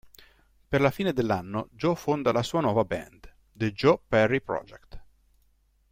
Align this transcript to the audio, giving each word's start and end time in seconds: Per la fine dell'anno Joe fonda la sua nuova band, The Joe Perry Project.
Per 0.69 0.81
la 0.81 0.89
fine 0.89 1.13
dell'anno 1.13 1.69
Joe 1.73 1.93
fonda 1.93 2.31
la 2.31 2.41
sua 2.41 2.59
nuova 2.61 2.83
band, 2.85 3.31
The 3.53 3.71
Joe 3.71 3.99
Perry 4.07 4.41
Project. 4.41 4.99